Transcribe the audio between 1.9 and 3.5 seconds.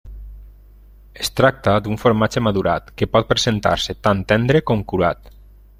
formatge madurat, que pot